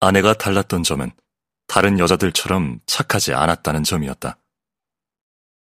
아내가 0.00 0.34
달랐던 0.34 0.82
점은 0.82 1.10
다른 1.66 1.98
여자들처럼 1.98 2.80
착하지 2.86 3.34
않았다는 3.34 3.84
점이었다. 3.84 4.38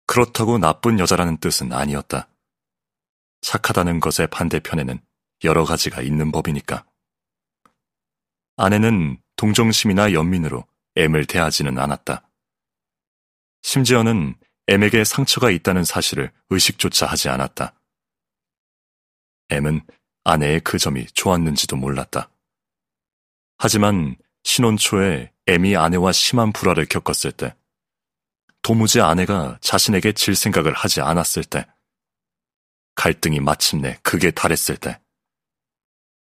그렇다고 0.06 0.58
나쁜 0.58 1.00
여자라는 1.00 1.38
뜻은 1.38 1.72
아니었다. 1.72 2.28
착하다는 3.42 4.00
것의 4.00 4.28
반대편에는 4.32 5.00
여러 5.44 5.66
가지가 5.66 6.02
있는 6.02 6.32
법이니까. 6.32 6.86
아내는 8.56 9.22
동정심이나 9.36 10.14
연민으로 10.14 10.66
M을 10.96 11.26
대하지는 11.26 11.78
않았다. 11.78 12.30
심지어는 13.64 14.36
M에게 14.68 15.04
상처가 15.04 15.50
있다는 15.50 15.84
사실을 15.84 16.32
의식조차 16.50 17.06
하지 17.06 17.30
않았다. 17.30 17.74
M은 19.50 19.82
아내의 20.24 20.62
그 20.62 20.78
점이 20.78 21.08
좋았는지도 21.08 21.76
몰랐다. 21.76 22.30
하지만 23.58 24.16
신혼 24.44 24.78
초에 24.78 25.32
M이 25.48 25.76
아내와 25.76 26.12
심한 26.12 26.52
불화를 26.52 26.86
겪었을 26.86 27.32
때, 27.32 27.56
도무지 28.62 29.02
아내가 29.02 29.58
자신에게 29.62 30.14
질 30.14 30.36
생각을 30.36 30.74
하지 30.74 31.02
않았을 31.02 31.44
때, 31.44 31.66
갈등이 32.96 33.40
마침내 33.40 33.98
극에 34.04 34.32
달했을 34.32 34.78
때, 34.78 35.02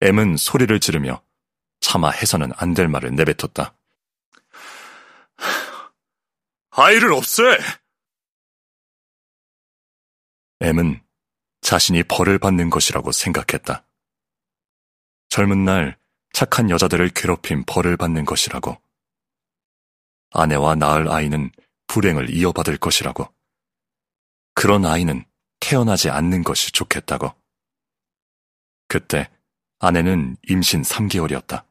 M은 0.01 0.37
소리를 0.37 0.79
지르며 0.81 1.23
차마 1.81 2.11
해서는 2.11 2.53
안 2.57 2.75
될 2.75 2.89
말을 2.89 3.15
내뱉었다. 3.15 3.77
아이를 6.71 7.13
없애! 7.13 7.43
M은 10.61 11.03
자신이 11.61 12.03
벌을 12.05 12.39
받는 12.39 12.71
것이라고 12.71 13.13
생각했다. 13.13 13.87
젊은 15.29 15.65
날 15.65 15.99
착한 16.37 16.69
여자들을 16.69 17.09
괴롭힌 17.15 17.65
벌을 17.65 17.97
받는 17.97 18.27
것이라고. 18.27 18.77
아내와 20.33 20.75
낳을 20.75 21.09
아이는 21.11 21.51
불행을 21.87 22.29
이어받을 22.29 22.77
것이라고. 22.77 23.33
그런 24.53 24.85
아이는 24.85 25.25
태어나지 25.61 26.11
않는 26.11 26.43
것이 26.43 26.73
좋겠다고. 26.73 27.35
그때 28.87 29.31
아내는 29.79 30.37
임신 30.47 30.83
3개월이었다. 30.83 31.65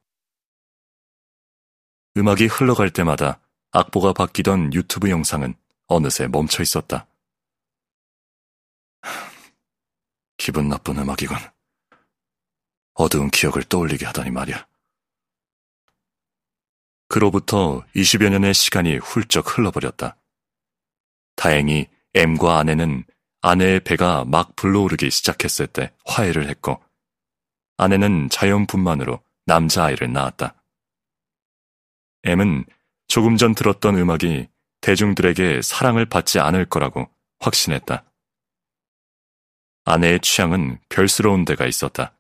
음악이 2.18 2.48
흘러갈 2.48 2.90
때마다 2.90 3.40
악보가 3.70 4.14
바뀌던 4.14 4.74
유튜브 4.74 5.12
영상은 5.12 5.54
어느새 5.86 6.28
멈춰 6.28 6.64
있었다. 6.64 7.06
기분 10.38 10.70
나쁜 10.70 10.98
음악이군. 10.98 11.55
어두운 12.96 13.30
기억을 13.30 13.64
떠올리게 13.64 14.06
하다니 14.06 14.32
말이야. 14.32 14.66
그로부터 17.08 17.86
20여 17.96 18.30
년의 18.30 18.54
시간이 18.54 18.98
훌쩍 18.98 19.58
흘러버렸다. 19.58 20.18
다행히 21.36 21.88
M과 22.14 22.58
아내는 22.58 23.04
아내의 23.42 23.82
배가 23.82 24.26
막 24.26 24.56
불러오르기 24.56 25.12
시작했을 25.12 25.68
때 25.68 25.94
화해를 26.06 26.50
했고, 26.50 26.82
아내는 27.78 28.30
자연분만으로 28.30 29.22
남자아이를 29.46 30.12
낳았다. 30.12 30.56
M은 32.24 32.66
조금 33.08 33.38
전 33.38 33.54
들었던 33.54 33.98
음악이 33.98 34.48
대중들에게 34.82 35.62
사랑을 35.62 36.06
받지 36.06 36.40
않을 36.40 36.66
거라고 36.66 37.10
확신했다. 37.40 38.04
아내의 39.84 40.22
취향은 40.22 40.80
별스러운 40.90 41.46
데가 41.46 41.68
있었다. 41.68 42.18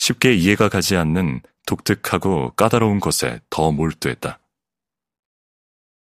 쉽게 0.00 0.32
이해가 0.32 0.70
가지 0.70 0.96
않는 0.96 1.42
독특하고 1.66 2.52
까다로운 2.54 3.00
것에 3.00 3.40
더 3.50 3.70
몰두했다. 3.70 4.40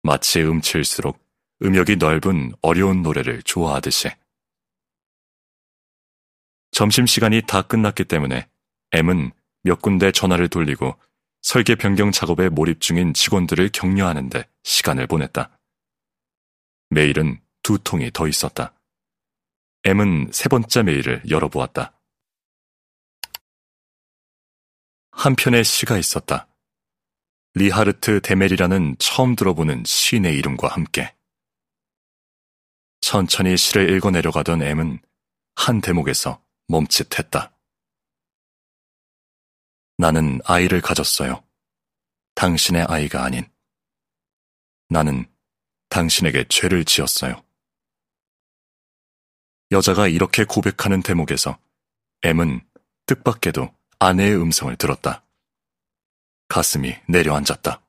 마치 0.02 0.42
음칠수록 0.42 1.24
음역이 1.62 1.96
넓은 1.96 2.52
어려운 2.62 3.02
노래를 3.02 3.42
좋아하듯이. 3.44 4.10
점심시간이 6.72 7.42
다 7.46 7.62
끝났기 7.62 8.04
때문에 8.04 8.48
M은 8.90 9.30
몇 9.62 9.80
군데 9.80 10.10
전화를 10.10 10.48
돌리고 10.48 11.00
설계 11.40 11.76
변경 11.76 12.10
작업에 12.10 12.48
몰입 12.48 12.80
중인 12.80 13.14
직원들을 13.14 13.70
격려하는데 13.72 14.48
시간을 14.64 15.06
보냈다. 15.06 15.58
메일은 16.90 17.40
두 17.62 17.78
통이 17.78 18.10
더 18.12 18.26
있었다. 18.26 18.74
M은 19.84 20.30
세 20.32 20.48
번째 20.48 20.82
메일을 20.82 21.22
열어보았다. 21.30 21.95
한 25.26 25.34
편의 25.34 25.64
시가 25.64 25.98
있었다. 25.98 26.46
리하르트 27.54 28.20
데멜이라는 28.20 28.94
처음 29.00 29.34
들어보는 29.34 29.82
시인의 29.84 30.36
이름과 30.36 30.68
함께. 30.68 31.16
천천히 33.00 33.56
시를 33.56 33.90
읽어내려가던 33.90 34.62
M은 34.62 35.00
한 35.56 35.80
대목에서 35.80 36.40
멈칫했다. 36.68 37.52
나는 39.98 40.38
아이를 40.44 40.80
가졌어요. 40.80 41.42
당신의 42.36 42.84
아이가 42.88 43.24
아닌. 43.24 43.50
나는 44.88 45.28
당신에게 45.88 46.44
죄를 46.48 46.84
지었어요. 46.84 47.42
여자가 49.72 50.06
이렇게 50.06 50.44
고백하는 50.44 51.02
대목에서 51.02 51.58
M은 52.22 52.60
뜻밖에도 53.06 53.75
아내의 53.98 54.36
음성을 54.40 54.74
들었다. 54.76 55.24
가슴이 56.48 56.96
내려앉았다. 57.08 57.82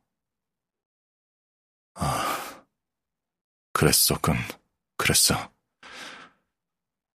아, 1.96 2.66
그랬었군. 3.74 4.36
그랬어. 4.98 5.52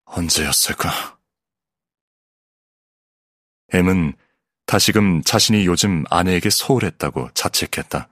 언제였을까? 0.04 1.18
M은 3.72 4.14
다시금 4.66 5.22
자신이 5.22 5.66
요즘 5.66 6.04
아내에게 6.10 6.50
소홀했다고 6.50 7.30
자책했다. 7.34 8.08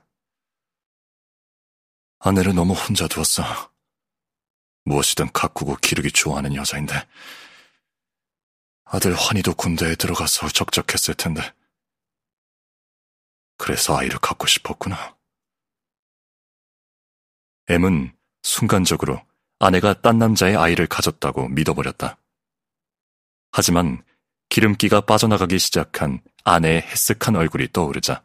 아내를 2.19 2.53
너무 2.53 2.73
혼자 2.73 3.07
두었어. 3.07 3.43
무엇이든 4.85 5.31
가꾸고 5.31 5.75
기르기 5.77 6.11
좋아하는 6.11 6.55
여자인데. 6.55 7.07
아들 8.93 9.15
환희도 9.15 9.53
군대에 9.53 9.95
들어가서 9.95 10.49
적적했을 10.49 11.13
텐데. 11.13 11.41
그래서 13.57 13.97
아이를 13.97 14.19
갖고 14.19 14.47
싶었구나. 14.47 15.15
M은 17.69 18.13
순간적으로 18.43 19.25
아내가 19.59 20.01
딴 20.01 20.19
남자의 20.19 20.57
아이를 20.57 20.87
가졌다고 20.87 21.47
믿어버렸다. 21.47 22.17
하지만 23.53 24.03
기름기가 24.49 25.01
빠져나가기 25.01 25.57
시작한 25.57 26.19
아내의 26.43 26.81
헬쓱한 26.81 27.37
얼굴이 27.37 27.69
떠오르자 27.71 28.21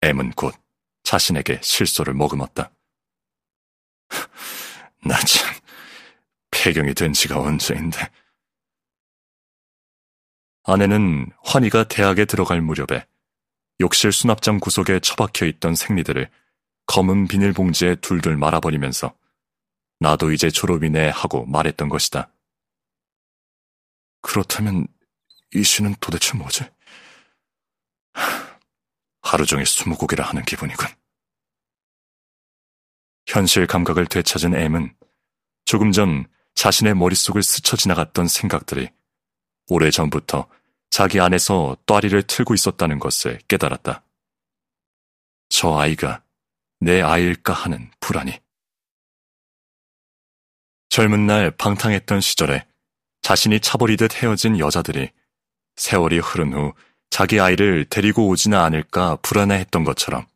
M은 0.00 0.30
곧 0.30 0.54
자신에게 1.02 1.60
실소를 1.62 2.14
머금었다. 2.14 2.70
나 5.04 5.18
참, 5.18 5.54
폐경이 6.50 6.94
된 6.94 7.12
지가 7.12 7.38
언제인데. 7.38 8.23
아내는 10.64 11.30
환희가 11.42 11.84
대학에 11.84 12.24
들어갈 12.24 12.60
무렵에 12.60 13.06
욕실 13.80 14.12
수납장 14.12 14.60
구석에 14.60 15.00
처박혀 15.00 15.46
있던 15.46 15.74
생리들을 15.74 16.30
검은 16.86 17.28
비닐봉지에 17.28 17.96
둘둘 17.96 18.36
말아버리면서 18.36 19.14
나도 20.00 20.32
이제 20.32 20.50
졸업이네 20.50 21.10
하고 21.10 21.44
말했던 21.46 21.88
것이다. 21.88 22.30
그렇다면 24.22 24.86
이 25.54 25.62
시는 25.62 25.94
도대체 26.00 26.36
뭐지? 26.36 26.64
하루 29.22 29.46
종일 29.46 29.66
스무고개라 29.66 30.24
하는 30.24 30.44
기분이군. 30.44 30.88
현실 33.26 33.66
감각을 33.66 34.06
되찾은 34.06 34.54
M은 34.54 34.94
조금 35.64 35.92
전 35.92 36.26
자신의 36.54 36.94
머릿속을 36.94 37.42
스쳐 37.42 37.76
지나갔던 37.76 38.28
생각들이 38.28 38.90
오래전부터 39.68 40.46
자기 40.90 41.20
안에서 41.20 41.76
또아리를 41.86 42.22
틀고 42.22 42.54
있었다는 42.54 42.98
것을 42.98 43.38
깨달았다. 43.48 44.02
저 45.48 45.76
아이가 45.76 46.22
내 46.80 47.02
아이일까 47.02 47.52
하는 47.52 47.90
불안이. 48.00 48.38
젊은 50.88 51.26
날 51.26 51.50
방탕했던 51.50 52.20
시절에 52.20 52.64
자신이 53.22 53.60
차버리듯 53.60 54.22
헤어진 54.22 54.58
여자들이 54.58 55.10
세월이 55.76 56.18
흐른 56.18 56.52
후 56.52 56.72
자기 57.10 57.40
아이를 57.40 57.84
데리고 57.86 58.28
오지는 58.28 58.58
않을까 58.58 59.16
불안해했던 59.22 59.82
것처럼 59.84 60.26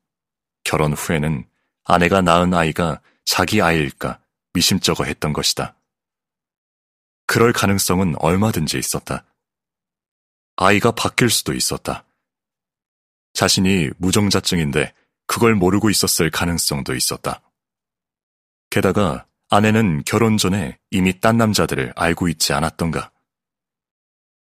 결혼 0.64 0.92
후에는 0.92 1.44
아내가 1.84 2.20
낳은 2.20 2.54
아이가 2.54 3.00
자기 3.24 3.62
아이일까 3.62 4.18
미심쩍어 4.52 5.04
했던 5.04 5.32
것이다. 5.32 5.77
그럴 7.28 7.52
가능성은 7.52 8.14
얼마든지 8.18 8.78
있었다. 8.78 9.26
아이가 10.56 10.90
바뀔 10.92 11.28
수도 11.28 11.52
있었다. 11.52 12.06
자신이 13.34 13.90
무정자증인데 13.98 14.94
그걸 15.26 15.54
모르고 15.54 15.90
있었을 15.90 16.30
가능성도 16.30 16.94
있었다. 16.94 17.42
게다가 18.70 19.26
아내는 19.50 20.04
결혼 20.04 20.38
전에 20.38 20.78
이미 20.90 21.20
딴 21.20 21.36
남자들을 21.36 21.92
알고 21.94 22.28
있지 22.28 22.54
않았던가. 22.54 23.12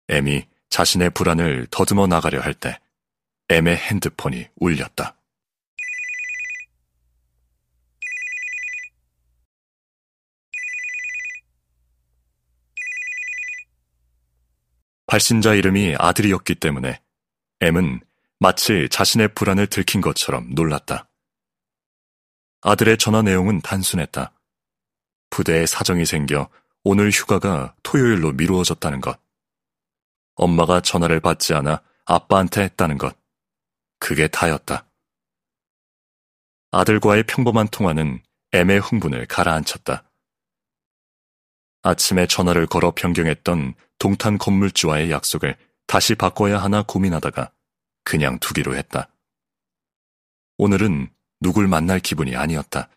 M이 0.08 0.48
자신의 0.70 1.10
불안을 1.10 1.66
더듬어 1.70 2.06
나가려 2.06 2.40
할때 2.40 2.80
M의 3.50 3.76
핸드폰이 3.76 4.48
울렸다. 4.56 5.14
발신자 15.12 15.52
이름이 15.52 15.96
아들이었기 15.98 16.54
때문에 16.54 17.02
M은 17.60 18.00
마치 18.38 18.88
자신의 18.90 19.34
불안을 19.34 19.66
들킨 19.66 20.00
것처럼 20.00 20.54
놀랐다. 20.54 21.06
아들의 22.62 22.96
전화 22.96 23.20
내용은 23.20 23.60
단순했다. 23.60 24.32
부대에 25.28 25.66
사정이 25.66 26.06
생겨 26.06 26.48
오늘 26.82 27.10
휴가가 27.10 27.74
토요일로 27.82 28.32
미루어졌다는 28.32 29.02
것. 29.02 29.20
엄마가 30.36 30.80
전화를 30.80 31.20
받지 31.20 31.52
않아 31.52 31.82
아빠한테 32.06 32.62
했다는 32.62 32.96
것. 32.96 33.14
그게 33.98 34.28
다였다. 34.28 34.86
아들과의 36.70 37.24
평범한 37.24 37.68
통화는 37.68 38.22
M의 38.52 38.80
흥분을 38.80 39.26
가라앉혔다. 39.26 40.10
아침에 41.82 42.26
전화를 42.26 42.66
걸어 42.66 42.92
변경했던 42.92 43.74
동탄 43.98 44.38
건물주와의 44.38 45.10
약속을 45.10 45.56
다시 45.86 46.14
바꿔야 46.14 46.62
하나 46.62 46.82
고민하다가 46.82 47.50
그냥 48.04 48.38
두기로 48.38 48.76
했다. 48.76 49.08
오늘은 50.58 51.08
누굴 51.40 51.66
만날 51.66 51.98
기분이 51.98 52.36
아니었다. 52.36 52.88